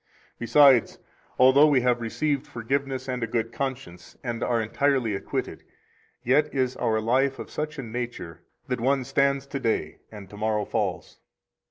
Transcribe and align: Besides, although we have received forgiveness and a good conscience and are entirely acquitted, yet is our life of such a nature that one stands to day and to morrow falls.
Besides, 0.39 0.97
although 1.37 1.67
we 1.67 1.81
have 1.81 2.01
received 2.01 2.47
forgiveness 2.47 3.07
and 3.07 3.21
a 3.21 3.27
good 3.27 3.51
conscience 3.51 4.17
and 4.23 4.41
are 4.41 4.59
entirely 4.59 5.13
acquitted, 5.13 5.63
yet 6.23 6.51
is 6.51 6.75
our 6.77 6.99
life 6.99 7.37
of 7.37 7.51
such 7.51 7.77
a 7.77 7.83
nature 7.83 8.41
that 8.67 8.81
one 8.81 9.03
stands 9.03 9.45
to 9.45 9.59
day 9.59 9.99
and 10.11 10.27
to 10.31 10.37
morrow 10.37 10.65
falls. 10.65 11.19